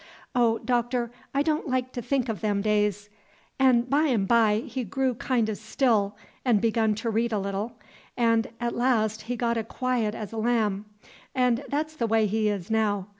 Oh, 0.33 0.57
Doctor, 0.57 1.11
I 1.31 1.43
don' 1.43 1.61
like 1.67 1.91
to 1.93 2.01
think 2.01 2.27
o' 2.27 2.33
them 2.33 2.63
days! 2.63 3.07
An' 3.59 3.83
by 3.83 4.07
'n' 4.07 4.25
by 4.25 4.61
he 4.65 4.83
grew 4.83 5.13
kin' 5.13 5.47
o' 5.47 5.53
still, 5.53 6.17
'n' 6.43 6.57
begun 6.57 6.95
to 6.95 7.11
read 7.11 7.31
a 7.31 7.37
little, 7.37 7.73
'n' 8.17 8.41
't 8.59 8.71
las' 8.75 9.21
he 9.21 9.35
got 9.35 9.57
's 9.59 9.65
quiet's 9.69 10.31
a 10.33 10.37
lamb, 10.37 10.85
'n' 11.35 11.61
that's 11.69 11.95
the 11.95 12.07
way 12.07 12.25
he 12.25 12.49
is 12.49 12.71
now. 12.71 13.09